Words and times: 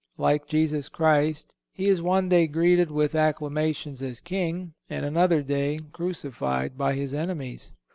Like 0.17 0.47
Jesus 0.47 0.89
Christ, 0.89 1.53
he 1.71 1.87
is 1.87 2.01
one 2.01 2.27
day 2.27 2.47
greeted 2.47 2.89
with 2.89 3.13
acclamations 3.13 4.01
as 4.01 4.19
king, 4.19 4.73
and 4.89 5.05
another 5.05 5.43
day 5.43 5.79
crucified 5.93 6.75
by 6.75 6.95
his 6.95 7.13
enemies. 7.13 7.71